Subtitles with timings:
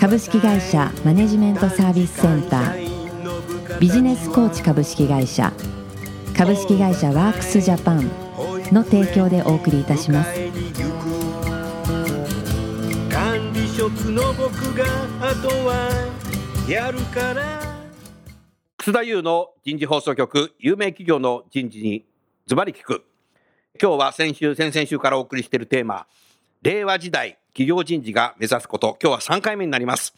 [0.00, 3.78] 株式会社マネジメントサービスセンター。
[3.78, 5.52] ビジネスコーチ株式会社。
[6.34, 8.10] 株式会社ワークスジャパン
[8.72, 10.32] の提供でお送りいたします。
[13.10, 14.86] 管理職の僕が
[15.20, 15.90] あとは
[16.66, 17.60] やるから。
[18.78, 22.06] 楠田優の人事放送局有名企業の人事に
[22.46, 23.04] ズバリ聞く。
[23.78, 26.06] 今日は先週先々週からお送りしているテーマ
[26.62, 30.12] 令和時代企業人事が目指すこと今日は3回目になります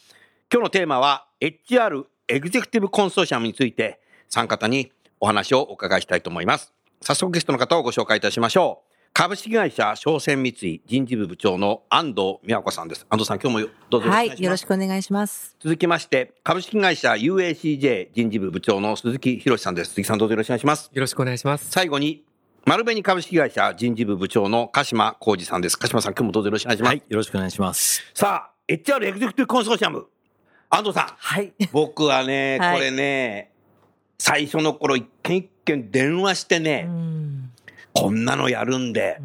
[0.52, 4.00] 今日のテーマは HR エグゼクティブコンソーシアムについて
[4.32, 15.56] 3方にお話をお伺いしたいと思います早速ゲストの方をご紹介いたしましょう株式会社商船三井人事部部長の安藤美和子さんです安藤さん今日もどうぞよろしくお願いします、はい、よろしくお願いします。
[15.60, 19.90] 続きまして、株式会社 UACJ 人事部部長の鈴木博さんです。
[19.90, 20.90] 鈴木さんどうぞよろしくお願いします。
[20.92, 21.70] よろしくお願いします。
[21.70, 22.24] 最後に、
[22.64, 25.76] 丸紅株式会社人事部部長の鹿島浩二さんです。
[25.76, 26.88] 鹿島さん、今日もどうぞよろしくお願いします。
[26.90, 28.02] はい、よろしくお願いします。
[28.14, 30.06] さあ、HR エグゼクティブコンソーシアム。
[30.70, 31.52] 安藤さん、はい。
[31.72, 33.50] 僕はね、はいこれね、
[34.16, 37.50] 最初の頃一件一件電話してね、うん
[37.94, 39.18] こんなのやるんで、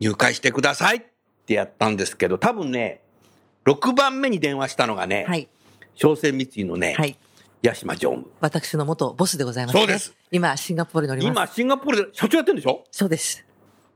[0.00, 1.02] 入会してくださいっ
[1.46, 3.00] てやったんですけど、多分ね、
[3.64, 5.48] 6番目に電話したのがね、はい。
[5.94, 7.16] 商船三井のね、はい。
[7.62, 8.30] 八島常務。
[8.40, 9.80] 私の元ボスでございます、ね。
[9.80, 10.14] そうです。
[10.30, 11.50] 今、シンガポールにおります。
[11.50, 12.84] 今、シンガポールで社長やってるんでしょ？
[12.90, 13.44] そうです。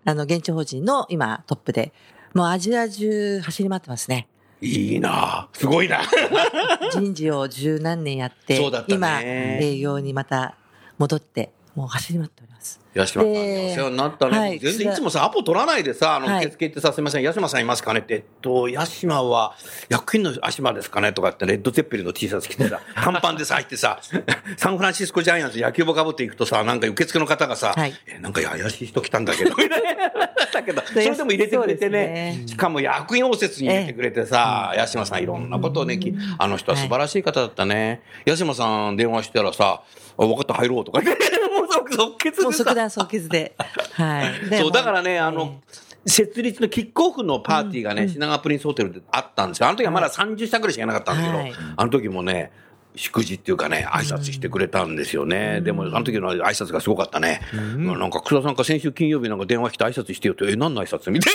[0.05, 1.92] あの、現地法人の今、トップで、
[2.35, 4.29] もうアジア中走り回ってますね。
[4.61, 5.11] いいな
[5.41, 6.01] あすごいな。
[6.92, 10.57] 人事を十何年やって、ね今、営業にまた
[10.98, 12.80] 戻って、もう走り回っております。
[12.95, 14.39] 八島さんお世話になったね。
[14.39, 14.58] はい。
[14.61, 19.57] 全然いつもさ、アポ取らないでさ、あの、はい受付行ってさ、すみません、八島さんいますかねって、えっと、八島は、
[19.89, 23.98] 役員の足島ですかねとかって、レッド・ゼッペリンの T シャツ着てさ、短パンでさ、入ってさ、
[24.57, 27.95] サンフランシスコジャイアンツ野球部かぶっていくとさ、なんか受付の方がさ、はい。
[28.06, 30.35] え、なんか怪しい人来たんだけど、みたいな。
[30.52, 32.06] だけど、それでも入れてくれてね、
[32.39, 32.42] ね。
[32.46, 38.02] しかも役員応接に入れてくれてさ、八島さんいろんなことをね、きあの人は素晴らしい方だったね。
[38.27, 39.83] 八島さん電話したらさ、
[40.19, 42.75] あ分かった、入ろうとか言って、もう即即決でさもう即。
[42.75, 43.55] 断即決で。
[43.92, 44.33] はい。
[44.51, 45.61] でそう、だからね、あの、
[46.07, 49.69] 設立のキックオフのパーティーがね、品川プリンスホテルであったんですよ。
[49.69, 52.53] あの時はまだ30社ぐらいしかいなかったんだけど、はいあの時もね、
[52.96, 55.60] 祝辞っていうかね、挨拶してくれたんですよね。
[55.60, 57.40] でも、あの時の挨拶がすごかったね。
[57.52, 61.34] なんか、楠田さんか先週金曜日なんか電話来て挨拶してよって、え、何の挨拶みたい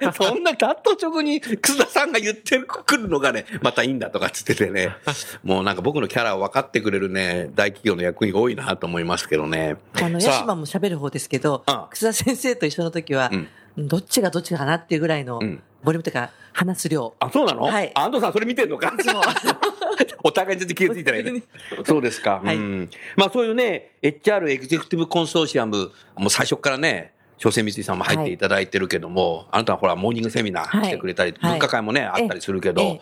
[0.00, 0.12] な。
[0.12, 4.96] そんな、たっと直に楠田さんが言ってくるのがね、またいいんだとかっつっててね。
[5.44, 9.76] もうなんか僕のキャラを分かってくれるね、大企業の役員が多いなと思いますけどね。
[9.94, 13.30] あの、さヤシマも喋る方ですけどああ、楠田先生と一緒の時は、
[13.78, 17.14] どっちがどっちかなっていうぐらいのんボリュームというか、話す量。
[17.20, 17.62] あ、そうなの？
[17.62, 18.92] はいあ安藤さんそれ見てんのか？
[20.24, 21.42] お互いに全然気がついてないね。
[21.86, 22.40] そうですか。
[22.44, 22.90] はいうん。
[23.16, 33.00] まあそういうね、HR エグゼクティブコンソーシアム、もう最初からね、商船三井さんも入っていただいてるけども、あなたはほら、モーニングセミナー来てくれたり、はい文化会もね、あったりするけど、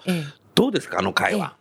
[0.54, 1.54] どうですか、あの会は。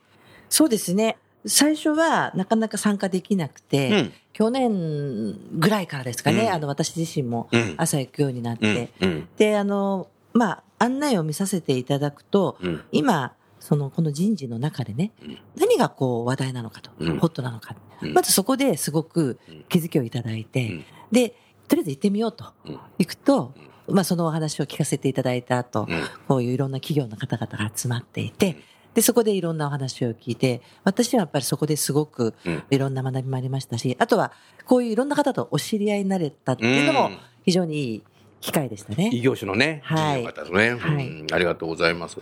[0.49, 1.17] そうですね。
[1.45, 6.53] 最初はなかなか参加できなくて、うん去年ぐらいからですかね、うん。
[6.53, 7.75] あの、私自身もうん。
[7.77, 8.75] 朝行くようになっうん。
[8.75, 8.89] て、。
[8.99, 9.27] うん。
[9.37, 12.83] で、あの、まあ、案内を見させていただくと、うん。
[12.91, 15.37] 今、その、この人事の中でね、うん。
[15.55, 17.19] 何がこう話題なのかと、うん。
[17.19, 18.13] ホットなのか、うん。
[18.13, 19.39] まずそこですごく
[19.69, 20.85] 気づきをいただいて、うん。
[21.11, 21.35] で、
[21.67, 22.79] とりあえず行ってみようと、うん。
[22.97, 23.53] 行くと、
[23.87, 26.03] まあそのお話を聞かせていただいた後、うん。
[26.27, 28.57] こういういろんな企業の方々が集まっていて、
[28.93, 34.31] で、そこでいろんなお話を聞いて、私はやっぱりそこですごくうんいろんな学びもありましたし、あとは
[34.65, 38.03] こういういろんな方とお知り合いになれたっていうのもうん非常にいい
[38.39, 39.09] 機会でしたね。
[39.13, 42.17] 異業種のね、はい人の方ですね、はいうんありがとうございます。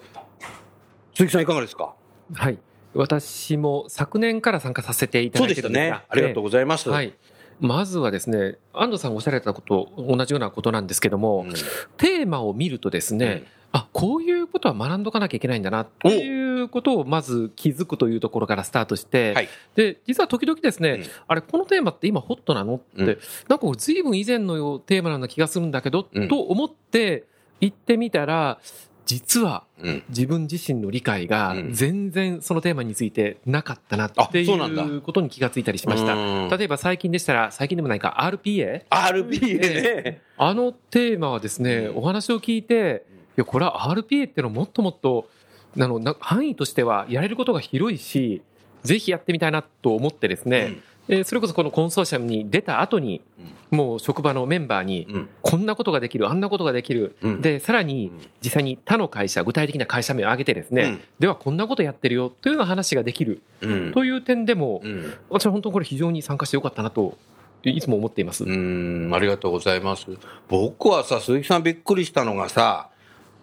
[1.13, 1.93] 鈴木さんいかがですか？
[2.33, 2.57] はい。
[2.93, 6.05] 私も昨年から参加させていたそうでしただいてるんですがね。
[6.09, 6.89] ありがとうございます。
[6.89, 7.13] はい。
[7.59, 11.53] まずはですね、安藤さんがおっしゃられたこと、同じようなことなんですけども、うん
[11.97, 19.49] テーマを見るとですね、うんあ、こういうことは学んどかなきゃいけないんだなっていうことをまず気づくというところからスタートして、はい。
[19.75, 21.05] で、実は時々ですね、うん。
[21.27, 22.75] あれ、このテーマって今ホットなの？
[22.75, 23.07] って、うん。
[23.07, 26.27] なんかこれ随分以前のテーマのような気がするんだけど、うん。
[26.27, 27.25] と思って
[27.59, 28.59] 行ってみたら、
[29.05, 30.03] 実はうん。
[30.09, 31.73] 自分自身の理解がうん。
[31.73, 36.13] 全然そのテーマについてなかったなっていうことに気がついたりしました。
[36.13, 36.49] うん。
[36.49, 38.85] 例えば最近でしたら、最近でもないか RPA?
[38.89, 40.21] RPA ね。
[40.37, 41.97] あのテーマはですね、うん。
[41.97, 45.29] お話を聞いて、いや、これは RPA っていうのはもっともっと、
[45.79, 48.41] あの、な範囲としてはやれることが広いし、
[48.83, 50.91] ぜひやってみたいなと思ってですね、えー
[51.23, 53.21] それこそこのコンソーシアムに出た後に、
[53.69, 55.29] もう職場のメンバーに、うん。
[55.41, 57.41] こんなことができる、あんなことができる、うん。
[57.41, 61.01] で、さらに実際に他の会社、具体的な会社名を挙げてですね、うん。
[61.19, 63.41] ではこんなことやってるよというような話ができる。
[63.61, 63.91] うん。
[63.93, 65.13] という点でも、うん。
[65.29, 67.17] 私は本当にこれ非常に参加してよかったなと、
[67.63, 68.43] いつも思っています。
[68.43, 70.07] うん、ありがとうございます。
[70.47, 72.89] 僕はさ、鈴木さんびっくりしたのがさ、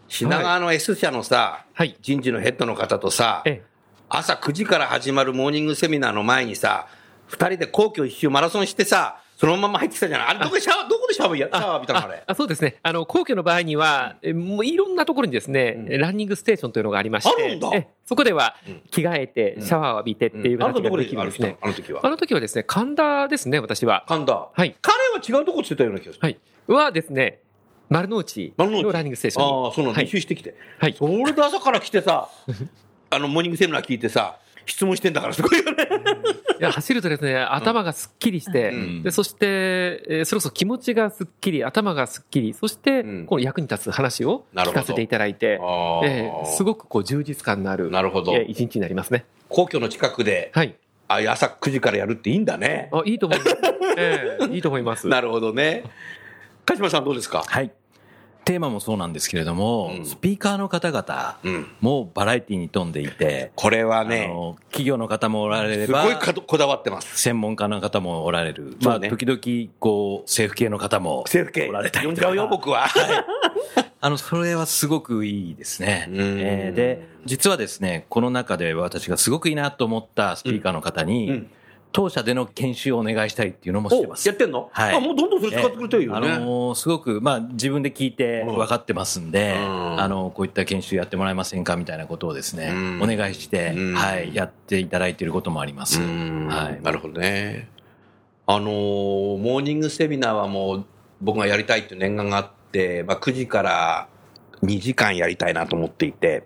[0.09, 1.97] 品川の S 社のさ、はい。
[2.01, 3.69] 人事のヘッドの方とさ、ええ
[4.11, 6.87] 朝9時から始まるモーニングセミナーの前にさ、
[7.27, 10.29] 二人で皇居一周マラソンしてさ、そのまま入ってきたじゃない？
[10.29, 12.25] あれ、どこでシャワー、どこでシャワーやシャワー浴びたのあれ？
[12.27, 12.77] あそうですね。
[12.83, 21.59] あの、皇居の場合には、えもういろんなところにですね、うんランニングステーションというのがありまして、あるんだえそこではうん着替えて、うんシャワーを浴びてっていう形ができるんですね。
[21.61, 22.09] あの時はあ。
[22.09, 24.07] の時はですね、神田ですね、私は。
[24.09, 24.49] 神田。
[24.55, 24.75] はい。
[24.81, 26.21] 彼は違うとこって言ってたような気がする。
[26.23, 26.39] はい。
[26.67, 27.41] はですね、
[27.89, 29.67] 丸の内丸のランニングステーションに。
[29.67, 29.97] ああ、そうなんだ。
[29.99, 30.55] はい一周してきて。
[30.79, 30.95] はい。
[30.99, 32.29] それで朝から来てさ、
[33.11, 34.37] あの、モーニングセミナー聞いてさ、
[34.67, 35.89] 質問してんだからすごいよね。
[36.61, 49.25] いや走るとですね、頭がすっきりして、うんでそして、えーそれこそ気持ちがすっきり、頭がすっきり、そして、うんこの役に立つ話を聞かせていただいて、あえーすごくこう充実感のある、なるほどえー一日になりますね。
[49.49, 50.75] 皇居の近くで、はい。
[51.11, 52.91] ああいう朝9時からやるっていいんだね。
[52.93, 53.57] あ、いいと思います。
[53.97, 55.07] ええいいと思います。
[55.09, 55.85] なるほどね。
[56.69, 57.45] 鹿島さんどうですか？
[57.47, 57.73] はい。
[58.45, 61.67] テーマもそうなんですけれども、うんスピーカーの方々うん。
[61.81, 67.19] もバラエティに富んでいて、これはあね、の企業の方もおられれば、すごいかこだわってます。
[67.21, 68.77] 専門家の方もおられる。
[68.83, 71.69] そうねまあ、時々、こう、政府系の方も政府系。
[71.69, 72.87] おられたり呼んじゃうよ、僕は。
[74.01, 76.07] あの、それはすごくいいですね。
[76.11, 81.51] うんえーで、実はですね、この中で私がすごくいいなと思ったスピーカーの方に、うん
[81.91, 84.29] 当社での研修をお願いしたいっていうのもしておます。
[84.29, 84.69] やってんの？
[84.73, 84.95] はい。
[84.95, 86.29] あ、もうどんどんそれ使ってくれてるよあね。
[86.39, 88.55] のーすごく、まあ、自分で聞いてうん。
[88.57, 90.01] 分かってますんで、うん。
[90.01, 93.03] あのこういった研修やってもらえませんかみたいなことをですね、うん。
[93.03, 93.95] お願いして、うん。
[93.95, 96.01] はい、やっていただいていることもあります。
[96.01, 96.47] うん。
[96.49, 96.83] はい。
[96.83, 97.69] なるほどね。
[98.47, 100.85] あのーモーニングセミナーはもう
[101.21, 104.09] 僕がやりたいっていう念願があって、まあ、9時から
[104.63, 106.45] 2時間やりたいなと思っていて、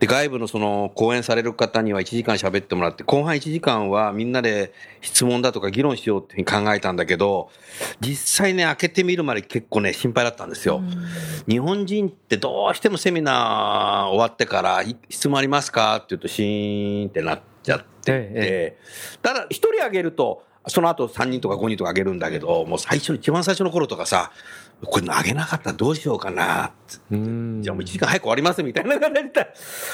[0.00, 7.50] で、外部のその講演される方には1時間喋ってもらって、後半1時間はみんなで質問だとか議論しようっていうふうに考えたんだけど、
[8.00, 10.82] 実際ね、開けてみるまで結構ね、心配だったんですよ。
[11.48, 17.98] 日本人ってどうしてもセミナー終わってから、い質問ありますかって言うとシーンってなっちゃって。
[18.08, 18.78] て、え
[19.20, 24.32] ただ一人あげると、その後3人とか5人とかあげるんだけど、もう最初、一番最初の頃とかさ、
[24.84, 29.30] これあげなかったらどうしようかなじゃあもう1時間早く終わりますみたいな感じで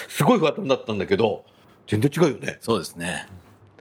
[0.09, 1.45] すごい不安だったんだけど、
[1.87, 2.59] 全然違うよね。
[2.61, 3.27] そうですね。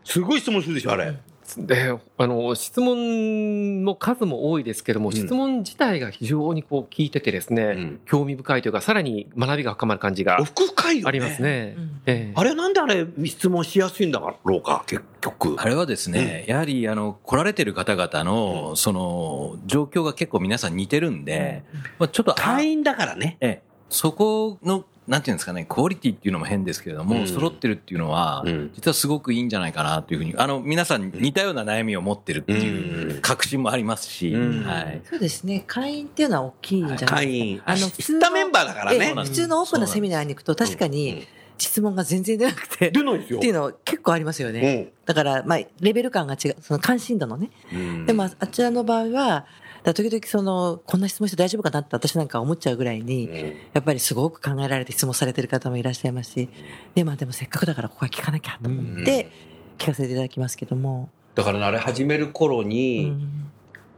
[0.04, 1.14] すごい質問するでしょ、あれ。
[1.58, 11.08] で、あの、質問の数も多いですけども、ん質問自体が非常にこう聞いててですね、うん興味深いというか、さらに学びが深まる感じが奥深いよね。
[11.08, 11.76] ありますね。
[11.78, 15.56] うんええあれなんであれ質問しやすいんだろうか、結局。
[15.58, 21.64] あれはですね、やはりあの来られてる方々の、その状況が結構皆さん似てるんで、
[22.00, 23.38] まあ、ちょっとあ会員だからね。
[23.42, 35.02] ええ、そこの、なんていうんですかね、クオリティっていうのも変ですけれども、うん揃ってるっていうのは、うん実はすごくいいんじゃないかなというふうに、あの、皆さん似たような悩みを持ってるっていううん確信もありますし、うんはい。
[35.10, 35.64] そうですね。
[35.68, 37.16] 会員っていうのは大きいんじゃないですか。
[37.16, 37.62] 会員。
[37.66, 39.14] あの、知ったメンバーだからええね。
[39.24, 41.28] 普通のオープンなセミナーに行くと確かうんに
[41.58, 43.40] 質問が全然出なくて、出ないですよ。
[43.40, 44.76] っていうの結構ありますようね。
[44.76, 47.50] んだから、まあ、レベル感が違う、その関心度のね。
[47.74, 49.46] うんでも、あちらの場合は、
[49.84, 53.36] だ時々その、こんな質問して大丈夫かなって私なんか思っちゃうぐらいに、うん。
[53.74, 56.50] やっぱりすごく考えられて質問されてる方もいらっしゃいますし、
[56.96, 59.30] で、まあでもせっかくだからここは聞かなきゃと思って、
[59.78, 61.10] 聞かせていただきますけども。
[61.36, 63.52] だからねあれ始める頃うに、ん。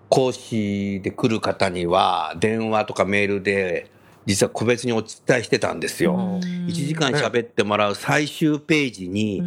[0.10, 3.92] 講師で来る方には、電話とかメールで、
[4.25, 6.39] 実は個別にお伝えしてたんですよ。
[6.41, 9.44] 1時間喋ってもらう最終ページに、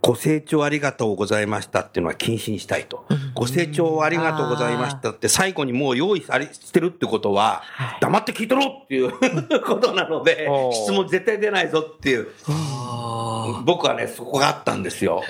[0.00, 3.06] ご清聴ありがとうございましたっていうのは禁止にしたいと。
[3.34, 9.10] ご清聴ありがとうございましたって最後にもう用意されしてるってことは、はい黙って聞いとろっていう
[9.64, 12.28] ことなので質問絶対出ないぞっていう、
[13.64, 15.22] 僕はね、そこがあったんですよ。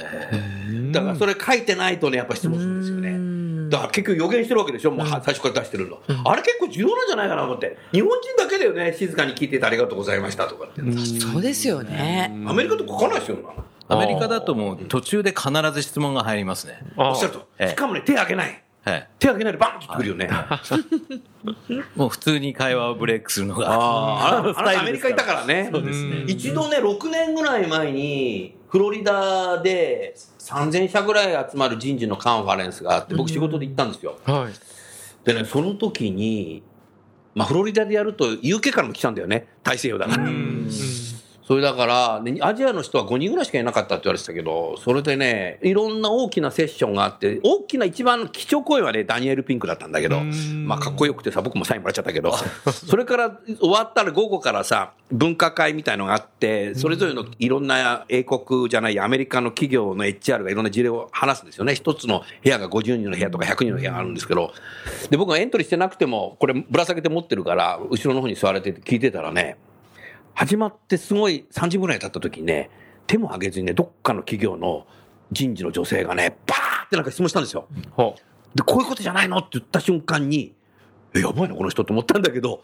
[0.92, 3.15] だからそれ書いてないとね、やっぱ質問するんですよね。
[3.68, 5.98] だから結局予言してるわけでしょ、もうは最初から出してるの。
[6.24, 7.76] あれ結構重要なんじゃないかなと思って。
[7.92, 10.80] 日本人だけだよね、静かに聞いててありがとうございましたとかって。
[11.20, 12.30] そうですよね。
[12.46, 16.80] アメリカとか書かないですよ、なのアメリカだともう途中で必ず質問が入りますね。
[16.96, 17.46] あおっしゃると。
[17.58, 18.62] ええしかもね、手挙げない。
[18.86, 19.08] はい。
[19.18, 20.30] 手挙げないでバンってくるよね。
[21.96, 23.68] もう普通に会話をブレイクするのが。
[23.68, 25.68] ああ あなたアメリカいたからね。
[25.72, 26.24] そうですね。
[26.28, 34.18] 一度ね、6年ぐらい前に、フロリダで3000社ぐらい集まる人事のカンファレンスがあって、僕仕事で行ったんですよ。
[34.24, 34.52] はい。
[35.26, 36.62] でね、その時に、
[37.34, 39.48] まあ、フロリダでやると UK からも来たんだよね。
[39.64, 40.28] 大西洋だから。
[41.46, 50.22] それだから、ねアジアの人は5人ぐらいしかいなかったって言われてたけど、それでね、いろんな大きなセッションがあって、大きな一番の基調講演はね、ダニエル・ピンクだったんだけど、
[50.64, 52.34] まあかっこよくてさ、僕もサインもらっちゃったけど、
[52.66, 61.76] それから終わったら午後からさ、文化会みたいのがあって、それぞれのいろんな英国じゃない、アメリカの企業の HR がいろんな事例を話すんですよね。
[61.76, 64.52] 一つの部屋が50人の部屋とか100人の部屋があるんですけど、
[65.10, 69.58] で、僕がエントリーしてなくても、これぶら下げて持ってるから、後ろの方に座れてて聞いてたらね、
[70.36, 72.70] 始まってすごい3時ぐらい経った時にね、
[73.06, 74.86] 手も挙げずにね、どっかの企業の
[75.32, 77.66] 人事の女性がね、バーってなんか質問したんですよ。
[77.92, 78.14] ほ
[78.54, 80.54] で、こういうことじゃないのって言った瞬間に、
[81.14, 82.62] え、やばいな、この人と思ったんだけど、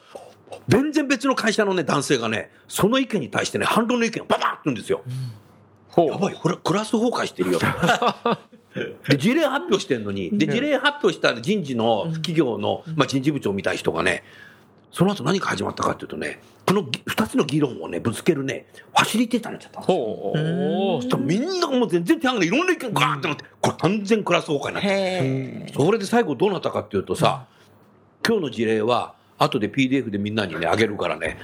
[0.69, 5.03] 全然別の会社のね、男性がね、その意見に対してね、反論の意見をババーって言うんですよ。
[5.89, 7.59] ほやばい、これクラス崩壊してるよ。
[9.09, 14.25] で、事例発表してんのに、で、事例発表した人事の企業の、まあ、人事部長みたいな人がね、
[14.93, 16.41] その後何が始まったかっていうとね、
[16.73, 18.65] このぎ二つの議論をね、ぶつけるね、
[18.97, 19.99] ファシリテーターになっちゃったんですよ。
[19.99, 20.33] ほ
[20.99, 25.73] うそしたらみんながもう全然手挙げていろんな意見がガーってなって、これ完全クラス崩壊になって。
[25.75, 27.45] それで最後どうなったかっていうとさ、
[28.27, 31.37] 今日の事例は、後で PDF でみんなにね、あげるからね、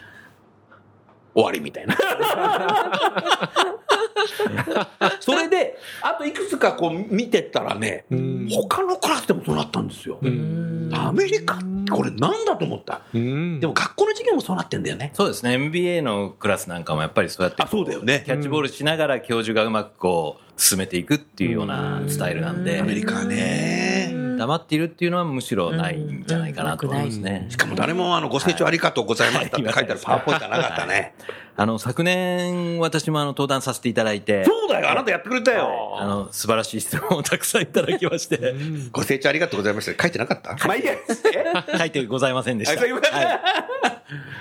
[1.34, 1.94] 終わりみたいな。
[5.20, 10.18] それで、あといくつかこう見てったらね、うん他のクラスでもそうなったんですよ。
[10.22, 13.02] うんアメリカってこれなんだと思った。
[13.12, 15.10] うんでも学校の授業もそうなってんだよね。
[15.14, 15.52] そうですね。
[15.54, 18.32] MBA のクラスなんかもやっぱりそうやってあ、そうだよねキ。
[18.32, 24.27] ャッチボールしながら教授がうまくこう進めていくっていうようなスタイルなんでア、メリカはね。
[24.38, 27.56] 黙っているっていうのはむしろないんじゃないかなと思いますねし。
[27.56, 31.14] かも誰もあのご清聴ありがとうございましたって書いてあるパワーポイントはなかったね。
[31.60, 35.96] あの、昨年私もあの登壇させていただいて、そうだよ、あなたやってくれたよ。
[35.98, 38.54] あの、素晴らしい質問をたくさんいただきまして、
[38.92, 40.00] ご清聴ありがとうございました。
[40.00, 40.54] 書いてなかった？
[40.68, 40.92] まあいいや。
[40.92, 42.74] え書いてございませんでした。
[42.74, 43.40] あそういうことはい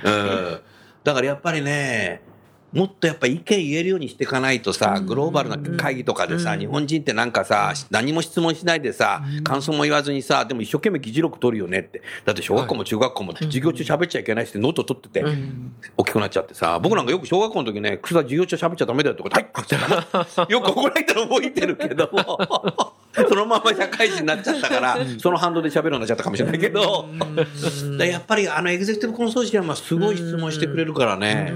[0.04, 0.60] うん。
[1.04, 2.22] だからやっぱりね、
[2.74, 12.02] もっとやっぱ意見言えるようにしていかないとさ、グローバルな会議とかでさ、日本人ってなんかさ、何も質問しないでさ、感想も言わずにさ、でも一生懸命議事録取るよねって。
[12.26, 15.26] だって小学校も中学校も授業中喋っちゃいけないしってノート取ってて、
[15.96, 22.94] 大きくなっちゃってさ、僕なんかよく小学校の時ね、草授業中喋っちゃダメだよとか、はい ってよく怒られたの覚えてるけども、
[23.30, 27.08] そのまま社会人になっちゃったから、その反動で喋るようになっちゃったかもしれないけど、
[28.00, 31.54] やっぱりあのエグゼクティブコンソーシアムはすごい質問してくれるからね、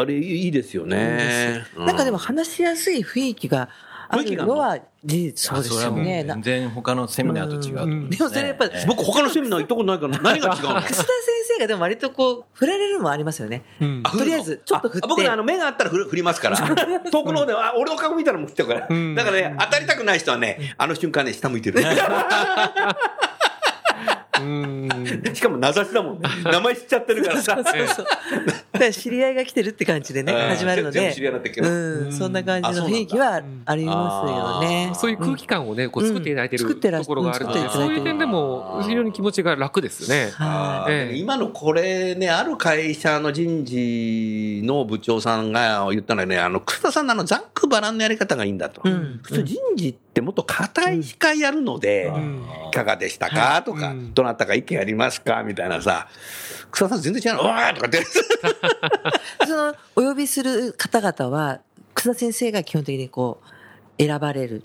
[0.00, 1.64] あれいいですよね。
[1.76, 3.68] なんかでも話しやすい雰囲気が
[4.08, 5.50] あるのは事実。
[5.54, 6.24] そうですよね。
[6.24, 6.34] な。
[6.34, 8.08] 全然他のセミナーと違う。
[8.08, 10.74] でもそれやっぱ僕他のセミナー行ったことないから何が違うの？
[10.80, 11.04] 楠田先
[11.56, 13.64] 生がでも割とこう振られるのもありますよね。
[13.80, 14.00] うん。
[14.04, 15.06] あとりあえずちょっと振って。
[15.06, 16.56] あ僕ねあの目があったら振る振りますから。
[17.10, 19.14] 遠くの方であ俺の顔見たらもう振っちゃうから、ん。
[19.14, 21.84] だからね当たりたくない人はねあの瞬間ね下向いてるうん
[25.34, 26.28] しかも名指しだもんね。
[26.44, 27.54] 名前知っちゃってるからさ。
[27.54, 28.06] そうそう。
[28.78, 30.38] だ知り合いが来てるって感じでね、うん。
[30.48, 31.12] 始まるので。
[31.12, 34.92] 知り合いになってうん、そんな感じの雰囲気はありますよね。
[34.94, 40.32] そういう空気感をね、こう作っていただいてるうん作ってらっところがあるので、そういう点でも非常に気持ちが楽ですね。
[41.14, 43.76] 今のこれね、ある会社の人事
[44.68, 48.82] の部長さんが言ったのはね、あの、楠田さんのあの、ざっくばらんのやり方がいいんだと。
[48.84, 53.62] うん普通人事ってもっと硬い司会やるので、んいかがでしたか？
[53.64, 55.42] とか、うんどなたか意見ありますか？
[55.42, 56.06] みたいなさ、
[56.70, 57.98] 楠田さん全然違うの、おーいとかって。
[57.98, 58.02] い。
[59.48, 61.60] その、お呼びする方々は、
[61.94, 63.40] 楠田先生が基本的にこ
[63.98, 64.62] う、選ばれる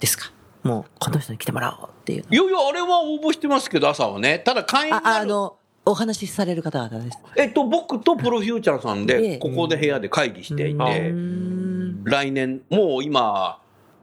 [0.00, 0.32] ですか？
[0.62, 2.30] もう、この人に来てもらおうっていうの。
[2.30, 4.38] いやいや、あれは応募してますけど、朝はね。
[4.38, 7.18] ただ会員あの、お話しされる方々です。
[7.36, 12.04] えっと、僕とプロフューチャーさんえで、えここで部屋で会議していあて、うん。
[12.04, 13.58] 来年、もう今、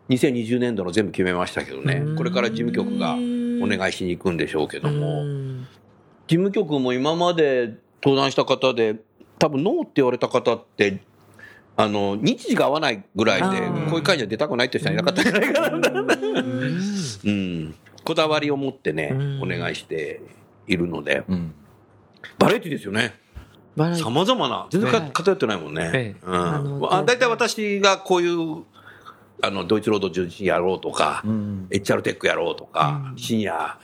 [0.10, 5.68] 2020年度の全部決めましたけどね、これから事務局がお願いしに行くんでしょうけども、うん。
[6.28, 8.98] 事務局も今まで登壇した方で、
[9.38, 11.02] 多分ノーって言われた方って、
[11.78, 16.16] あの、日時が合わないぐらいで、こういう会には出たくないって人はいなかったんじゃないかな。
[17.24, 17.76] うん。
[18.04, 20.20] こだわりを持ってねうん、お願いして
[20.68, 21.54] いるので、うん
[22.38, 23.16] バラエティですよね。
[23.96, 24.92] さまざまな、全然。
[24.92, 25.92] はいか偏ってないもんね。
[25.94, 26.26] ええ。
[26.26, 26.94] うん。
[26.94, 28.64] あ大体私がこういう、
[29.42, 31.68] あの、ドイツ労働重視やろうとか、うん。
[31.70, 33.78] HR テックやろうとか、シニア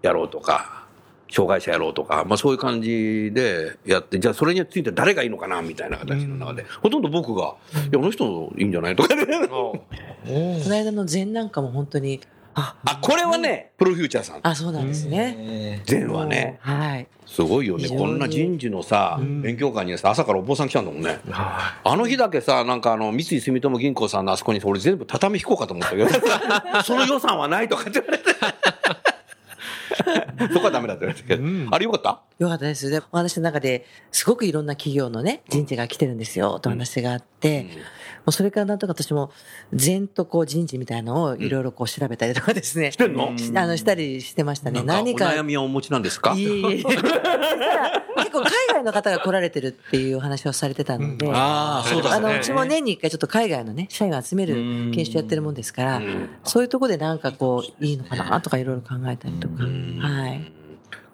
[0.00, 0.86] やろうとか、
[1.30, 7.42] 障害者やろうとか、まあそういう感じでやって、じゃあそれについて誰がいいのかなみたいな形の中で、ほとんど僕が、
[7.74, 9.26] いや、あの人いいんじゃないとかね。
[9.48, 9.84] こ
[10.24, 12.20] の間の禅なんかも本当に、
[12.54, 14.40] あ、あ、これはね、プロフューチャーさん。
[14.42, 15.34] あ、そうなんですね。
[15.38, 17.06] え前はね、はい。
[17.26, 17.88] すごいよね。
[17.88, 21.18] こんな人事のさ、勉強会にさ、朝からお坊さん来たんだもんね。
[21.32, 26.08] あの日だけさ、なんかあの、三井住友銀行さんのあそこに、俺全部畳引こうかと思ったけど、
[26.84, 28.24] その予算はないとかって言われて。
[30.52, 32.20] そこはダメだったんですけど、うんあれよかった？
[32.38, 32.90] よかったです。
[32.90, 37.68] で、お話の中ですごくいろんな企業のね、人事が来てるんですよ、と話があって、も
[38.28, 39.30] うそれからなんとか私も、
[39.72, 42.92] 全とこう人事みたいのをいろいろこう調べたりとかですね。
[42.92, 43.36] してんの？
[43.36, 44.82] しあの、したりしてましたね。
[44.82, 45.26] 何か。
[45.26, 46.34] かお悩みはお持ちなんですか？
[46.36, 46.84] いえい
[48.22, 54.54] 結構海外の方が来られてるっていうお話をされてたので、ああそうだあの、ねうちも年に一回ちょっと海外のね、社員を集める
[54.94, 56.02] 研修やってるもんですから、
[56.44, 59.64] そういうところでなんかこう、いいのかなとかいろいろ考えたりとか。
[59.64, 60.52] はい。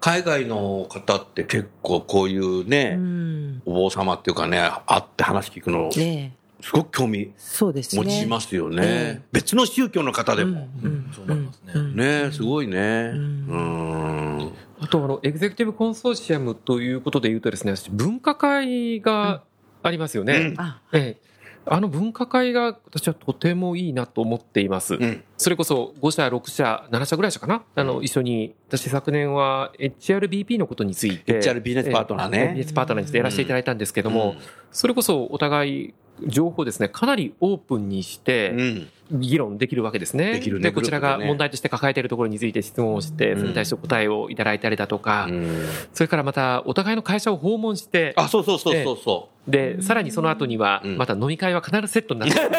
[0.00, 3.62] 海外の方って結構こういうね、うん。
[3.66, 8.02] お坊様っていうかね会って話聞くのすねえごく興味そうですね。
[8.02, 8.82] 持ちますよね。
[8.82, 11.10] ええ別の宗教の方でうんも、うん。
[11.14, 11.72] そうなりますね。
[11.74, 11.96] うん。
[11.96, 13.12] ねすごいね。
[13.14, 14.38] ううん。
[14.38, 19.42] んあと、あの、エグゼクティブコンソーシアムということで言うとですね、私分科会が
[19.82, 20.54] ありますよね。
[20.56, 21.28] あ、ええ。
[21.70, 24.94] あの分科会が私はとてもいいなと思っています。
[24.94, 25.22] うん。
[25.36, 27.62] それこそ5社、6社、7社ぐらいしたかな？
[27.74, 31.40] あの、一緒に、私昨年は HRBP のことについて。
[31.40, 32.38] HR ビジネスパートナーね。
[32.38, 34.38] ええビジネスパートナーにしてやらせていただいたんですけども、うん。
[34.72, 35.94] それこそお互い
[36.26, 38.88] 情報ですね、かなりオープンにして、うん。
[39.10, 40.32] 議論できるわけですね。
[40.32, 40.64] できるね。
[40.64, 45.66] で、こちらが問題として抱えているところについて質問をして、それに対して答えをいただいたりだとか、うん。
[45.92, 52.50] それからまたお互いの会社を訪問して、あそうそうそうそうそで、さらにその後にはうん、また飲み会は必ずセットになってる。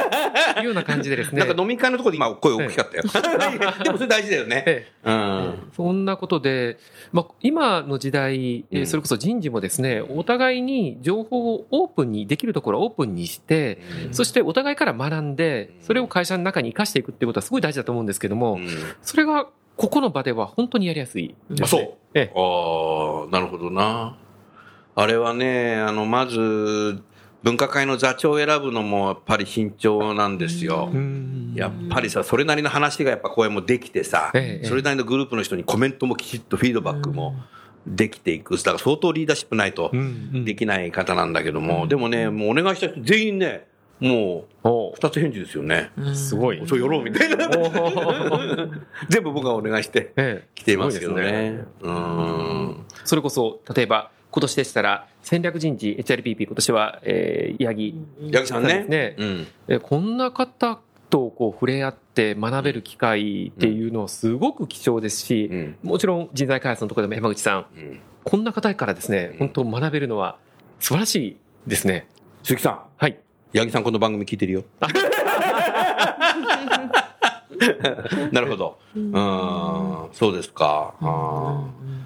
[0.56, 1.46] と いうような感じでですうね。
[1.46, 3.04] なんか飲み会のところで今声大きかったよ。
[3.84, 4.88] でもそれ大事だよね。
[5.12, 5.54] ん。
[5.76, 6.78] そんなことで、
[7.12, 13.80] まあ、今の時代、それこそ人事もですね、お互いに情報をオープンに、できるところをオープンにして、
[14.12, 18.68] そしてお互いから学んで、それを会社の中に生かしていくっていうことはすごい大事だと思うんですけども、うん
[19.02, 21.64] それがここの場では本当にやりやすいです、ね。
[21.64, 24.18] あそうええああ、なるほどな。
[24.96, 27.02] あれはね、あの、まず、
[27.44, 30.90] 分科会の座長を選ぶのもやっぱり慎重なんですよ。
[30.94, 37.36] うんやっぱりさ、それなりの話がやっぱ声もできてさ、ええそれなりのグループの人にコメントもきちっとフィードバックも
[37.88, 38.58] できていく。
[38.58, 43.69] だから相当リーダーシップないとうんできない方なんだけども、でもね、もうお願いした人全員ね、
[44.00, 45.92] もおう二つ返事ですよね。
[45.98, 46.62] うすごい。
[46.68, 47.50] そうやろうみたいな。
[49.10, 51.66] 全部僕がお願いしてええ来ていますけどすごいですね。
[51.82, 52.86] うん。
[53.04, 57.96] それこそ、例えば、今年でしたら、戦略人事 HRPP、今年は、えー、八木
[58.32, 58.86] 八木さんね。
[58.88, 59.48] ねうん。
[59.68, 65.78] えこんな方とこう触れ合って学べる機会っていうのはすごく貴重ですし、うん。
[65.84, 68.00] もちろん人材開発のところでも山口さん、うん。
[68.24, 70.38] こんな方からですね、本当学べるのは
[70.80, 72.08] 素晴らしいですね。
[72.44, 72.82] 鈴木さん。
[72.98, 73.18] はい。
[73.52, 74.64] 八木さんこの番組聞いてるよ。
[78.32, 78.78] なるほど。
[78.96, 79.12] うん、
[80.14, 80.94] そうですか。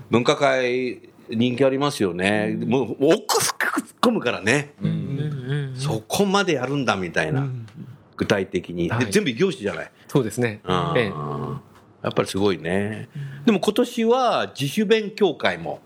[0.10, 2.58] 分科会人気ありますよね。
[2.66, 4.74] もう奥深く突っ込むからね。
[5.76, 7.46] そこまでやるんだみたいな。
[8.16, 8.90] 具体的に。
[9.10, 9.92] 全部異業種じゃない。
[10.08, 10.62] そうですね。
[12.04, 13.08] やっぱりすごいね。
[13.46, 15.80] でも今年は自主勉強会も。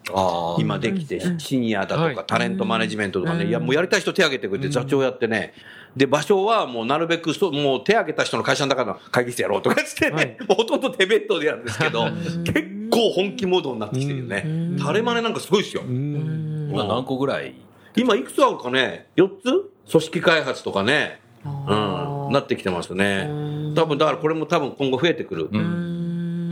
[0.59, 2.15] 今できて、シニアだとはい。
[2.15, 5.53] かタレントマネジメントとかね、いやもうやりたい人手挙げてくれて座長やってね、
[5.95, 10.25] で、場所はもうなるべくそ、もう手挙げた人の会社の中の会議室やろうとかしてはい。
[10.25, 12.05] ね、ほとんど手弁当でやるんですけど、
[12.43, 14.75] 結構本気モードになってきてるよね。
[14.81, 15.83] タレマネなんかすごいですよ。
[15.83, 17.53] 今何個ぐらい？
[17.95, 19.43] 今いくつあるかね ?4 つ？
[19.91, 23.29] 組織開発とかね、うん、なってきてますね。
[23.75, 25.49] 多分だからこれも多分今後増えてくる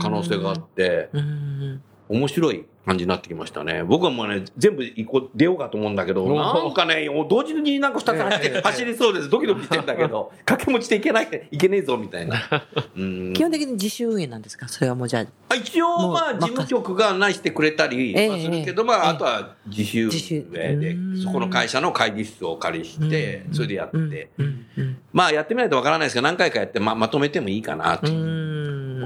[0.00, 1.10] 可能性があって、
[2.08, 3.82] 面白い感じになってきましたね。
[3.82, 9.28] 僕はもうね、全部行こう、出ようかと思うんだけど、なんかね、同時になんか2つ走って、 走りそうです。
[9.28, 12.36] ドキドキしてんだけど、 掛け持ちでいけない、いけねえぞ、みたいな。
[12.96, 13.32] うん。
[13.34, 14.68] 基本的に自主運営なんですか？
[14.68, 19.10] それはもうじゃあ、あ一応、まあ、事務局が案内してくれたりええはするけど、まあ、ええ。
[19.10, 20.12] あとは自主運
[20.54, 21.18] 営でう、ん。
[21.18, 24.30] そこの会社の会議室をお借りして、それでやって、
[25.12, 28.14] まあ、やってみないとわからないですけど、何回かやって、ままとめてもいいかなとう。
[28.14, 28.55] ん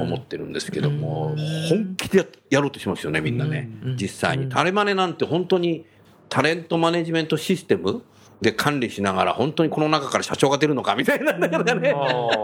[0.03, 1.37] 思ってるんですけども、
[1.69, 3.69] 本気でややろうとしますよね、みんなね。
[4.01, 4.49] 実際に。
[4.49, 5.85] タレマネなんて本当に
[6.29, 8.03] タレントマネジメントシステム
[8.41, 11.95] で管理しながら、本当にこの中から社長が出るのかみたいな、だからね、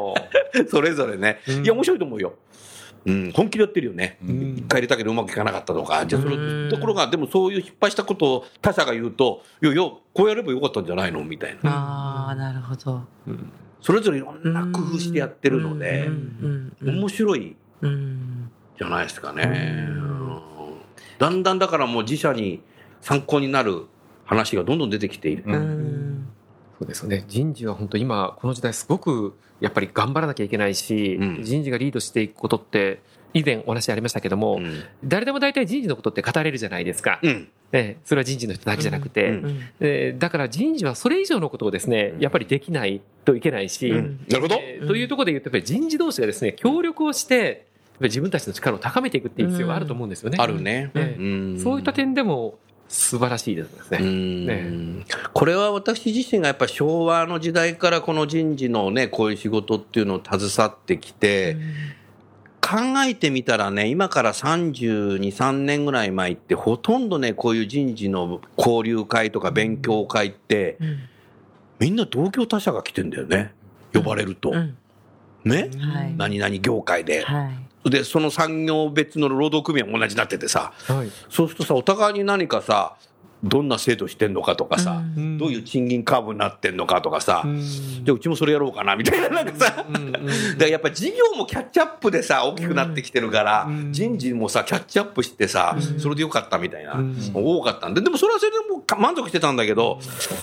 [0.69, 1.41] それぞれね。
[1.63, 2.35] いや、面白いと思うよ。
[3.07, 4.19] うん、本気でやってるよね。
[4.21, 6.05] 一回入れたけどうまくいかなかったとか。
[6.07, 11.23] じゃあ、そのところが、でもそういう失敗したことを他者が言うと、いやいや、こうやればよかったんじゃないの？
[11.23, 11.71] みたいな。
[11.71, 13.03] ああ、なるほど。
[13.81, 16.09] それぞれいろんな工夫してやってるので
[16.83, 19.87] 面白いうんじゃないですかね。
[19.91, 20.17] うん
[21.19, 22.63] だんだんだからもう自社に
[23.01, 23.87] 参考になる
[24.25, 25.45] 話がどんどん出てきている。
[25.47, 26.29] うん
[26.79, 27.25] そうですよね。
[27.27, 33.01] 人事は本当今、この時代すごくやっぱり頑張らなきゃいけないし、うん人事がリードしていくことって、
[33.37, 37.21] 以前お話ありましたけども、うん誰でも大体人事のことって語れるじゃないですか。
[37.23, 37.49] うん。
[37.73, 44.57] ええそれは人事の人だけじゃなくて、うんうんえーだから人事はそれ以上のことをですね、やっぱりできないといけないし、うんなるほど。
[44.61, 47.67] えーというところで言うと、やっぱり人事同士がですね、協力をして、
[48.01, 50.39] り自分たちの力を高めていくっていう必要があると思うんですよね。
[50.41, 50.91] あるね。
[51.63, 53.99] そういった点でも素晴らしいですね。
[54.01, 61.57] うんこれは私自身がやっぱ昭和の時代からこの人事のね、こういう仕事っていうのを携わってきて、
[62.67, 70.77] 考えてみたらね、今から32、3年ぐらい前って、ほとんどね、こういう人事の交流会とか勉強会って、
[71.79, 73.53] みんな同業他社が来てんだよね。
[73.95, 74.51] 呼ばれると。
[74.51, 74.77] うん
[75.45, 77.25] ね、はい何々業界で。
[77.25, 77.51] は
[77.85, 77.91] い。
[77.91, 81.11] で、その産業別の労働組合も同じになっててさ、はい。
[81.31, 82.97] そうするとさ、お互いに何かさ、
[83.45, 85.39] どんな制度してんのかとかさ、ん。
[85.39, 87.61] どういう賃金カーブになってんのかとかさ、うん。
[87.61, 90.27] じゃあうちもそれやろうかなみたいな、なんかさ、うんうん だか
[90.59, 93.93] らやっぱ事業もキャッチアップでさ、大きくなってきてるから、うん。
[93.93, 97.17] 人事もさ、キャッチアップしてさ、それでよかったみたいな、うん。
[97.35, 100.01] 多かったんで、でもそれはそれでもう満足してたんだけど、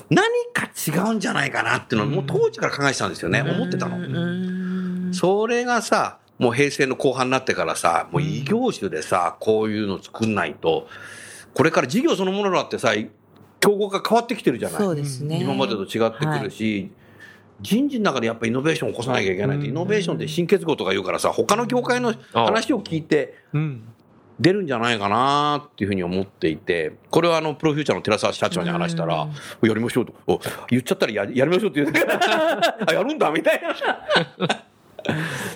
[0.09, 3.97] 何か違うんじゃないかなっていうのを、もう当時から考えてたんですよね、思ってたの。
[3.97, 5.11] うん。
[5.13, 10.87] それがさ、もう平成の後半になってからさ、もう異業種でさ、こういうの作んないと、
[11.53, 12.93] これから事業そのものだってさ、
[13.59, 14.77] 競合が変わってきてるじゃない。
[14.81, 15.39] そうですね。
[15.41, 16.91] 今までと違ってくるし、
[17.61, 19.71] 人事の中でやっぱイノベーションを起こさなきゃいけないって、うん。
[19.71, 23.83] イノベーションって新結合とか言うからさ、他の業界の話を聞いてうん。
[24.39, 29.27] 出るんじゃないかなっていうふうに思っていて、これはあの、プロフューチャーの寺澤社長に話したら、
[29.61, 30.39] やりましょうと、お
[30.69, 31.93] 言っちゃったらややりましょうって言う。
[31.93, 33.75] から、あ、やるんだみたいな。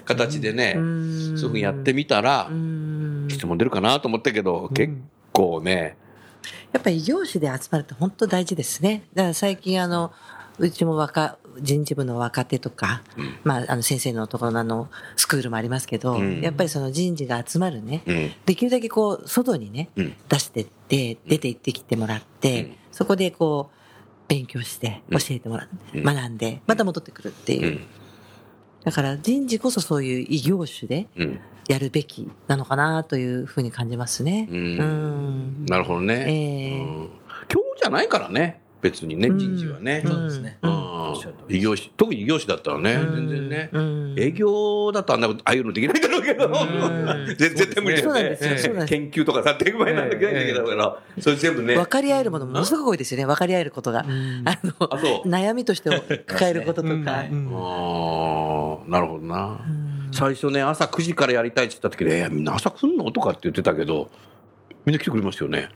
[0.05, 3.27] 形でね、そういうふうにやってみたらう、ん。
[3.29, 4.93] 質問出るかなと思ったけど、結
[5.37, 5.95] 構ね、
[6.73, 9.03] やっぱり異業種で集まるって本当大事ですね。
[9.13, 10.11] だから最近あの、
[10.57, 13.03] うちも若、人事部の若手とか、
[13.43, 16.41] まあ、あの先生のところのあの、スクールもありますけど、うん。
[16.41, 20.15] やっぱりその人事が集まるね、うん、できるだけこう、外にね、うん。
[20.27, 22.75] 出してって、出て行ってきてもらって、うん。
[22.91, 23.77] そこでこう、
[24.27, 25.19] 勉強して、うん。
[25.19, 26.03] 教えてもらって、うん。
[26.03, 27.67] 学んで、また戻ってくるっていう。
[27.67, 27.69] う。
[27.71, 27.87] ん、
[28.83, 31.39] だから人事こそそういう異業種でうん。
[31.67, 34.47] やるべきなのかなというふうに感じますね。
[35.67, 36.25] なるほどね。
[36.27, 36.79] ええ。
[36.79, 37.09] うん。
[37.47, 40.01] 競合じゃないからね、別にね、うん人事はね。
[40.05, 40.11] うん。
[40.11, 40.59] そうですね。
[41.49, 43.27] 異業種、特に異業種だったらね、うん。
[43.27, 43.69] 全然ね。
[43.73, 44.15] うん。
[44.17, 47.27] 営業だとあんな、ああいうのできないだろうけど、ん。
[47.37, 48.03] 絶絶対無理だよね。
[48.03, 48.57] そうなんですよ。
[48.57, 48.89] そうなんです。
[48.89, 51.75] 研究とかさ、手前なんだけないんだけど、だからそれ全部ね。
[51.75, 53.25] 分かり合えるものものすごく多いですよね。
[53.25, 53.99] 分かり合えることが。
[53.99, 55.23] あの。
[55.25, 55.89] 悩みとして
[56.25, 56.93] 抱えることとか。
[56.93, 57.05] うん。
[57.53, 59.59] あーなるほどな。
[60.07, 63.11] うん最初ね、朝9時からやりたいって言った時に、えーみんな朝来んの？
[63.11, 64.09] とかって言ってたけど、
[64.85, 65.69] みんな来てくれますよね。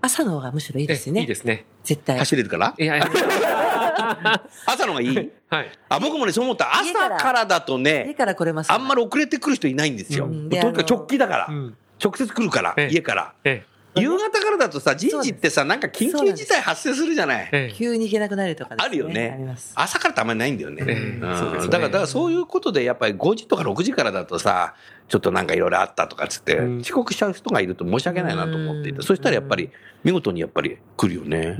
[0.00, 1.20] 朝の方がむしろいいですよね。
[1.20, 1.64] いいですね。
[1.84, 2.18] 絶対。
[2.18, 2.74] 走れるから？
[2.78, 3.06] いやいや
[4.66, 5.30] 朝の方がいい？
[5.48, 5.70] はい。
[5.88, 6.72] あ、僕もね、そう思った。
[6.74, 10.26] 朝からだと家ね、から来れますあんまり遅れてくる人いないんですよ。
[10.26, 11.46] うんとにかく直帰だから。
[11.48, 13.32] うん直接来るから、ええ家から。
[13.44, 13.64] え
[13.94, 17.48] 夕方からだとさ、人事ってさ、なんか緊急事態発生するじゃない。
[17.52, 17.74] ええ。
[17.74, 18.76] 急に行けなくなるとかね。
[18.82, 19.32] あるよね。
[19.34, 19.72] あります。
[19.76, 21.18] 朝からってあんまりないんだよね。
[21.20, 24.74] だから、だからそういうことで、やっぱり5時とか6時からだとさ、
[25.08, 26.80] ちょっとなんかいろいろあったとかっつって、うん。
[26.80, 29.02] 遅刻しちゃう人がいると申し訳ないなと思っていて、うん。
[29.02, 29.70] そしたらやっぱり、
[30.04, 31.58] 見事にやっぱり来るよね。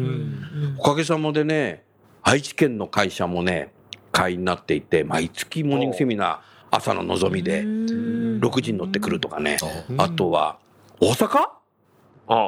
[0.79, 1.85] おかげさまでね、
[2.23, 3.73] 愛知県の会社もね、
[4.11, 6.38] 会員になっていて、毎月モーニングセミナー、
[6.71, 8.40] 朝の望みで、うん。
[8.40, 9.59] 6時に乗ってくるとかね。
[9.90, 10.01] うん。
[10.01, 10.59] あとは、
[10.99, 11.38] 大阪？
[11.38, 11.62] あ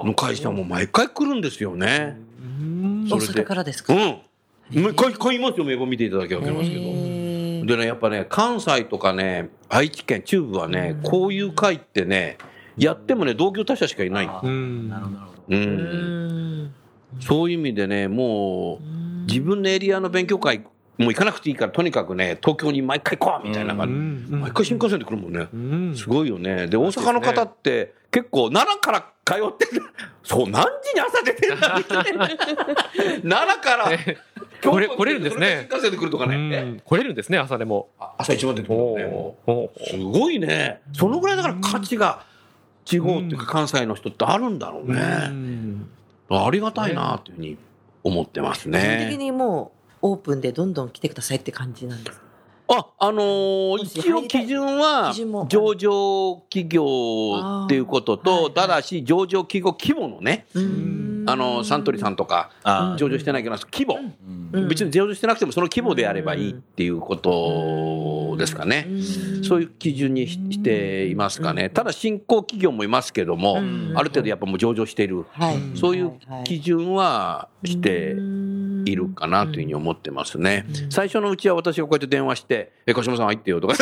[0.05, 2.19] の会社も毎回来るんですよね。
[3.09, 3.95] それからですか？
[3.95, 4.95] うん。
[4.95, 7.67] 買い買いますよ、名簿見ていただければわかりますけど。
[7.67, 12.39] でね、やっぱね、関西とかね、愛知県、中部はね、こういう会ってね、
[12.77, 14.31] やってもね、同業他社しかいない。
[14.43, 15.43] うんなるほどなるほど。
[15.49, 15.55] う。
[15.57, 16.75] うんん
[17.21, 20.59] そういう意味でね、もう、自分のエリアの勉強会、
[20.99, 24.33] もう行かなくていいから、とにかくね、東京に毎回来いみたいなう感んじ。
[24.33, 25.47] 毎回新幹線で来るもんね。
[25.53, 26.67] うんすごいよね。
[26.67, 29.83] で、大阪の方って、結構、奈良から通ってる。
[30.23, 31.69] そう、何時に朝出てんだ。
[31.69, 33.91] 奈良から、
[34.63, 36.63] 来れ来れるんですね新幹線で来るとかうね。
[36.63, 37.91] ん来れるんですね、朝でも。
[37.99, 39.35] あ朝一番出てくるね。
[39.91, 40.81] すごいね。
[40.93, 42.25] そのぐらいだから価値が
[42.85, 45.01] 地方っていうか関西の人ってあるんだろううね。
[45.01, 45.89] ん
[46.31, 47.59] ありがたいなっていうふうに
[48.05, 49.17] 思ってます基本的ね。
[49.19, 49.73] にも
[50.03, 52.24] うオープンでどんどん来てくださいって感じなんですか
[52.69, 55.13] あ、あのー一応基準は
[55.49, 56.85] 上場企業
[57.67, 61.25] っていうことと、ただし上場企業規模のね、うん。
[61.27, 63.99] あの、サントリーさんとかあ上場してないけど、規模。
[64.69, 68.87] 別に上場してなくてもその規模であればいいっていうことですかね。
[69.43, 71.71] そういう基準にししていますかね。
[71.71, 73.93] ただ新興企業もいますけども、うん。
[73.97, 75.25] ある程度やっぱもう上場している。
[75.31, 75.57] はい。
[75.75, 78.15] そういうはい基準はして
[78.85, 80.67] いるかなというふうに思ってますね。
[80.91, 83.77] 最初のうちは私がこうやって電話して、え、鹿島さん入ってよとか、あ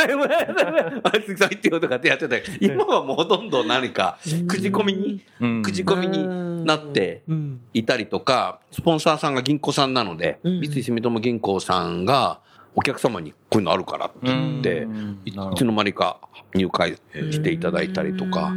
[1.20, 5.62] 鈴木さん入ってよとかってやってたけど、今はもうほとんど何か口コミに、うん。
[5.62, 7.60] 口コミになってうん。
[7.74, 12.40] いたりとか、スポンサーさんが銀行さんなので、うん三井住友銀行さんが、
[12.74, 14.86] お客様にこういうのあるからって言って、
[15.24, 16.18] いつの間にか
[16.54, 16.98] 入会
[17.30, 18.52] していただいたりとか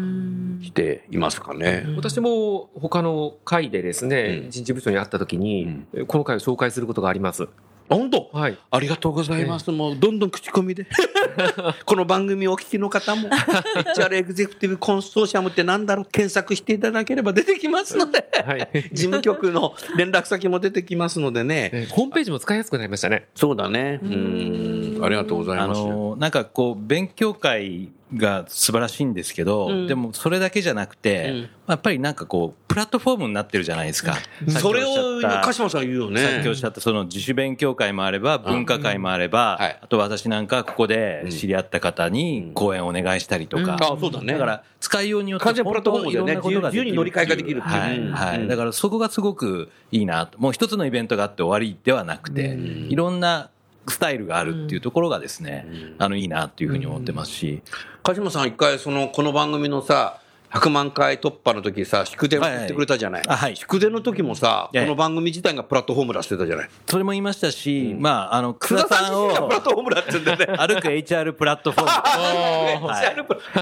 [0.62, 1.86] していますかね。
[1.98, 7.48] 私も他の会でですね、うん人事部長に会った時に、この会を紹介することがあります。
[7.88, 8.58] 本当はい。
[8.72, 9.70] ありがとうございます。
[9.72, 10.88] もうどんどん口コミで。
[11.86, 16.06] この番組をお聞きの方も、HR エグゼクティブコンソーシアムってなんだろう？
[16.06, 18.68] 検索していただければ出てきますので、はい。
[18.92, 21.70] 事務局の連絡先も出てきますのでね。
[21.74, 23.28] えホームページも使いやすくなりましたね。
[23.36, 24.00] そうだね。
[24.02, 25.00] うん。
[25.04, 25.82] ありがとうございあます。
[25.82, 29.88] のなんかこう勉強会が素晴らしいんですけど、うん。
[29.88, 31.50] でもそれだけじゃなくて、うん。
[31.68, 34.16] やっぱりなんかこうプラットフォームになってるじゃないですか。
[34.48, 36.22] それを鹿島さん言うよね。
[36.22, 39.80] さっきおっしゃったその自主勉強会もあれば文化会もあれば、はい。
[39.82, 44.34] あと私なんかはここで知り合った方に講演お願いしたりとか、あ、そうだね。
[44.34, 46.86] だから使いようによって完全プラットフォームだよね本当いろんなことができる。
[46.86, 47.82] 自由に乗り換えができるっていう。
[47.82, 48.12] はい、うん。
[48.14, 48.40] はい。
[48.40, 48.48] うん。
[48.48, 50.38] だからそこがすごくいいなと。
[50.38, 52.92] もう一つのイベントがあって終わりではなくて、うん。
[52.92, 53.50] いろんな
[53.88, 55.96] スタイルがあるっていうところがですね、うん。
[56.00, 57.62] あのいいなっていうふうに思ってますし、
[58.04, 60.20] 鹿島さん一回そのこの番組のさ
[60.56, 63.58] 100万回突破の時さ祝電を送ってくれたじゃない,、あはい。
[63.58, 64.82] 祝電の時もさええ。
[64.84, 66.70] この番組自体がプラットフォームだってたじゃない。
[66.88, 68.02] それも言いましたし、うん。
[68.02, 70.58] まああの津楠田さんをプラットフォームだって言うんだよね。
[70.76, 72.88] 歩く HR プラットフォーム。
[72.88, 73.04] は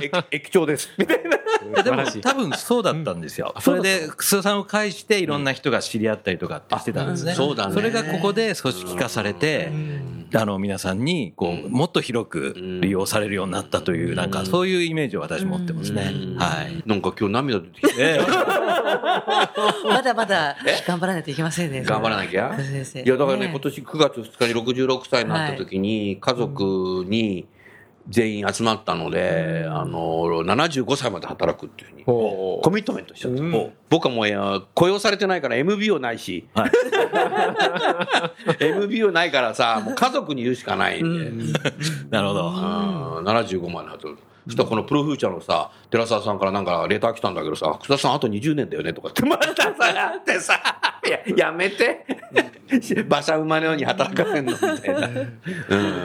[0.02, 0.06] い。
[0.06, 3.56] 駅駅長ですみたいなでも多分そうだったんですよ。
[3.60, 7.32] それで、楠田さんを介していろんな人が知り合ったりとかってしてたんですね。
[7.32, 9.72] うんそうだねそれがここで組織化されて、
[10.36, 15.14] あの、皆さんに、こう、もっと広く利用されるようになったという、なんかそういうイメー。
[15.14, 16.12] ジを私持ってますね。
[16.38, 16.83] はい。
[16.86, 17.94] なんか今日涙出てきて。
[17.98, 18.24] ええ。
[19.88, 20.56] まだまだ
[20.88, 21.84] 頑張らないといけませんね。
[21.84, 22.54] 頑張らなきゃ？
[22.58, 23.02] 先生。
[23.02, 27.48] いやだからねね今年9月2日に66歳になった時に家族に
[28.10, 32.04] 全員集まったので、あの75歳まで働くっていうふうに。
[32.04, 33.72] ほコミットメントしちゃった、うん。
[33.90, 36.72] 僕はもう雇用されてないから MBO ないし、はい。
[38.60, 41.60] MBO ないからさもう家族に言うしかないんで、
[42.10, 42.50] なるほど。
[42.54, 44.10] あー75万だと。
[44.46, 49.24] そしたらこのプロフューチャーのさ、寺澤さんからなんかレター来たんだけどさ、草田さんあと20年だよねとかって。
[49.26, 50.60] またさ、あってさ、
[51.06, 52.06] いや、やめて。
[53.08, 55.10] 馬車馬のように働かせんのみたいな。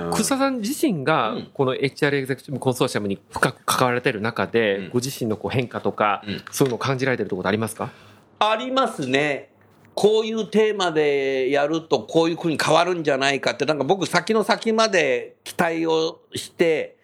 [0.04, 0.10] うん。
[0.12, 4.88] 草さん自身がこの HR エグゼクティブコンソーシアムに深く関わられてる中で、うん。
[4.90, 6.44] ご自身のこう変化とか、うん。
[6.52, 7.90] そういうのを感じられてるところありますか？
[8.38, 9.50] ありますね。
[9.94, 16.97] こういうテーマでやるとこういうふうに変わるんじゃないかって、なんか僕先の先まで期待をして、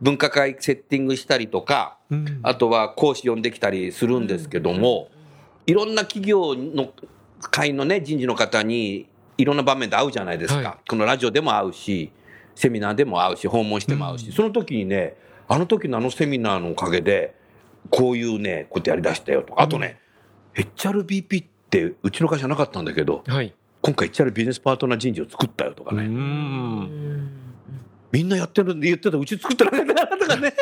[0.00, 1.98] 分科会セッティングしたりとか、
[2.42, 5.08] あとは講師呼んできたりするんですけども、
[5.66, 6.92] いろんな企業の
[7.40, 9.08] 会のね、人事の方に
[9.38, 10.68] いろんな場面で会うじゃないですか。
[10.68, 10.88] はい。
[10.88, 12.12] このラジオでも会うし、
[12.54, 15.16] セミナーでも会うし、訪問しても会うし、その時にね、
[15.48, 17.34] あの時のあのセミナーのおかげで、
[17.90, 19.98] こういうね、こうやりだしたよとか、あとね、
[20.54, 23.54] HRBP ってうちの会社なかったんだけど、はい。
[23.82, 27.30] 今回 HR ビジネスパートナー人事を作ったよとかね、ん。
[28.12, 30.52] みんなやってるんで言ってたうち作ってなかったとかね、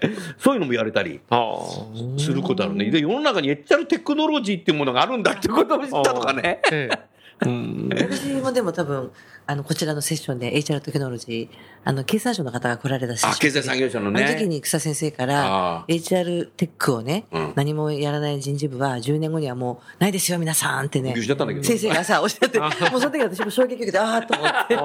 [0.38, 1.20] そういうのもやれたり。
[2.18, 2.90] することあるね。
[2.90, 6.60] で、世の中に HR テクノロジーっていうものがあるんだってことを知ったとかね。
[6.72, 7.15] ええ。
[7.44, 7.88] うん。
[7.92, 9.10] 私もでも多分、
[9.46, 14.24] あの、こちらのセッションで HR テクノロジー、あの、経産省の方が来られたセッションあ、経済産業省のね。
[14.24, 17.52] あの時に草先生かあら、HR テックをね、うん。
[17.54, 21.14] 何もやらない人事部は10年後にはもうないですよ、皆さんってね
[21.62, 24.76] 先生がさ、おっしゃって、もうその時私も衝撃を受けて、ああと思って。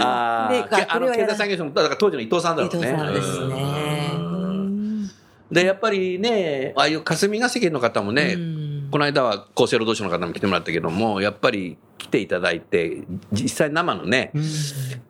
[0.00, 0.76] ああー。
[0.76, 2.78] けあの経済産業省の、だから当時の伊藤さんだろうね。
[2.78, 4.10] 伊藤さんですね。
[4.14, 5.10] うん。
[5.50, 8.61] で、やっぱりね、ああいう霞が関の方もね、うん
[8.92, 12.98] この間は厚生労働省の方も来てもらったけども、やっぱり来ていただいて、
[13.32, 14.32] 実際生のね、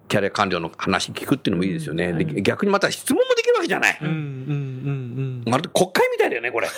[0.07, 2.13] キャリア官僚の話聞くっていうのもいいですよね。
[2.13, 3.99] で逆にまた質問もできるわけじゃない。
[4.01, 6.69] うんうんまるで国会みたいだよね、これ。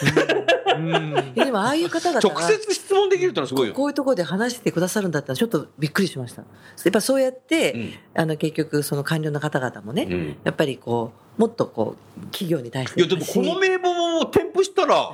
[0.77, 1.13] うんうん。
[1.13, 3.75] い やでもああいう方々直が、接質問できるってのはすごいよ。
[3.77, 6.41] こういうところで話してくださるんだったらちょっとびっくりしました。
[6.41, 6.47] や
[6.89, 13.01] っぱそうやって、うんあの結局その官僚の方々もね、うんやっぱりこう、もっとこう、企業に対して。
[13.01, 15.11] いや、でもこの名簿を添付したら、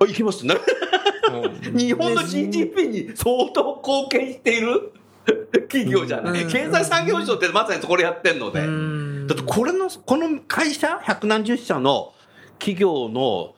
[0.00, 0.54] あ、いきますね。
[1.76, 4.92] 日本の GDP に相当貢献している？
[5.68, 6.42] 企業じゃない。
[6.42, 8.60] うん経済産業省ってまさにそこでやってんので。
[8.60, 12.12] うんだってこれの、この会社、百何十社の
[12.58, 13.54] 企業の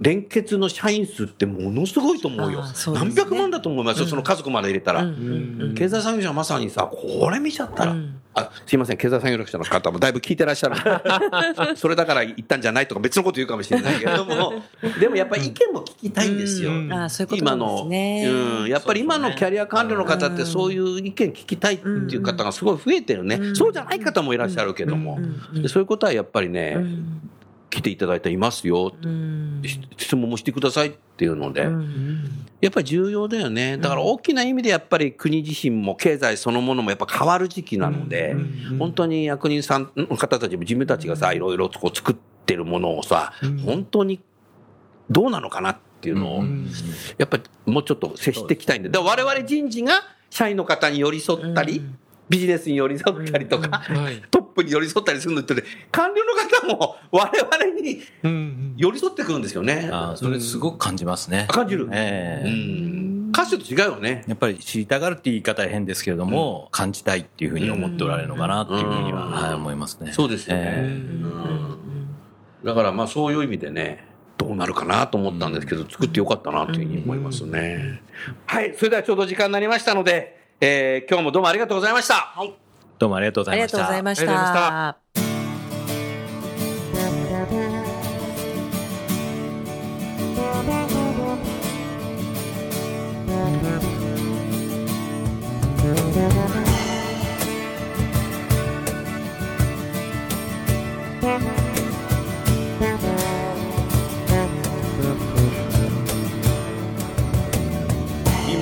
[0.00, 2.60] 連結の社員数ってものすごいと思うよ。
[2.60, 5.02] うね何百万だと思いますよ、その家族まで入れたら。
[5.02, 10.76] うんうんうん経済産業省はまさにさ、これ見ちゃったら、うんあ、すいません、経済産業省の方もだいぶ聞いてらっしゃる。
[11.76, 14.62] それだから言ったんじゃないとか別のこと言うかもしれないけれども、
[15.00, 16.72] でもやっぱり意見も聞きたいんですよ。
[16.72, 17.88] うんああ、そういうこと今の。
[17.88, 23.40] うん、やっぱり今のキャリア官僚の方ってそういう意見聞きたいっていう方がすごい増えてるね。
[23.54, 25.18] そうじゃない方もいらっしゃるけども、
[25.52, 27.30] でそういうことはやっぱりね、うん
[27.74, 28.92] 来ていただいていますよ、
[29.96, 32.46] 質問もしてくださいっていうので、うん。
[32.60, 33.78] やっぱり重要だよね。
[33.78, 38.36] だから大きな意味でやっぱり国自身も経済そのものもやっぱ変わる時期なので、
[38.78, 43.32] 本当に役人さんの方たちも自分たちがさ、いろいろこう作ってるものをさ、
[43.64, 44.20] 本当に
[45.10, 46.44] どうなのかなっていうのを、
[47.18, 51.82] やっぱりもうちょっと接していきたいんで、だから我々人事が社員の方に寄り添ったり、
[52.28, 54.22] ビジネスに寄り添ったりとか、はい。
[54.30, 58.74] トップに寄り添ったりするのってね、官僚の方も 我々にうん。
[58.76, 59.88] 寄り添ってくるんですよね。
[59.92, 61.46] あーそれすごく感じますね。
[61.50, 61.88] 感じる。
[61.92, 63.30] ええうん。
[63.34, 64.24] 歌手と違うよね。
[64.26, 70.12] やっぱり知りたがるって言い方は変ですけれども、感じたいっていうふうに思っておられるのかなっていうふうには、うんはい、思いますね。
[70.12, 70.62] そうですよね。
[70.66, 71.74] えうん
[72.64, 74.06] だからまあそういう意味でね、
[74.38, 78.00] どうなるかなと思ったんですけど、作ってよかったなというふうに思いますね。
[78.46, 82.14] はい、それではちょうど時間になりましたので、えー今日もどうもありがとうございました。
[82.14, 82.54] はい。
[82.98, 83.78] どうもありがとうございました。
[83.78, 84.02] ありがとうござい
[85.02, 85.03] ま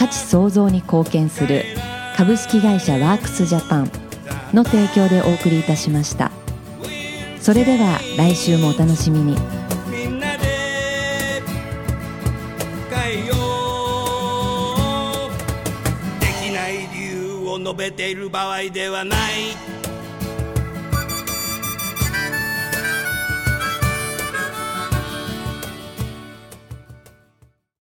[0.00, 1.62] 価値創造に貢献する
[2.16, 3.90] 株式会社ワークスジャパン
[4.54, 6.30] の提供でお送りいたしました。
[7.38, 9.36] それでは来週もお楽しみに。
[9.90, 11.42] みんなで
[12.90, 13.34] 変えよ
[15.28, 16.18] う。
[16.18, 19.20] できない理由を述べている場合ではない。